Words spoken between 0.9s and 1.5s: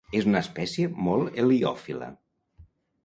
molt